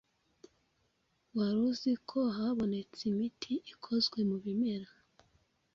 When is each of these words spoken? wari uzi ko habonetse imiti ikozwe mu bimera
wari 1.35 1.59
uzi 1.69 1.91
ko 2.09 2.19
habonetse 2.37 2.99
imiti 3.11 3.53
ikozwe 3.73 4.17
mu 4.29 4.37
bimera 4.43 4.89